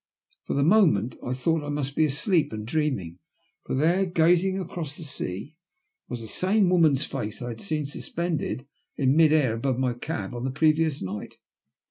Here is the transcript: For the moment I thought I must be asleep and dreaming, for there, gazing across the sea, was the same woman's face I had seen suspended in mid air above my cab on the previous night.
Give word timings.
For 0.45 0.55
the 0.55 0.63
moment 0.63 1.15
I 1.23 1.35
thought 1.35 1.63
I 1.63 1.69
must 1.69 1.95
be 1.95 2.05
asleep 2.05 2.51
and 2.51 2.65
dreaming, 2.65 3.19
for 3.67 3.75
there, 3.75 4.07
gazing 4.07 4.57
across 4.59 4.97
the 4.97 5.03
sea, 5.03 5.57
was 6.09 6.21
the 6.21 6.27
same 6.27 6.71
woman's 6.71 7.05
face 7.05 7.39
I 7.39 7.49
had 7.49 7.61
seen 7.61 7.85
suspended 7.85 8.65
in 8.97 9.15
mid 9.15 9.31
air 9.31 9.53
above 9.53 9.77
my 9.77 9.93
cab 9.93 10.33
on 10.33 10.43
the 10.43 10.49
previous 10.49 11.03
night. 11.03 11.37